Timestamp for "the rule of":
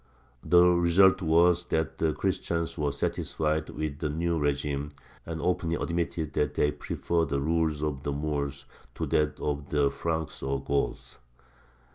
7.29-8.01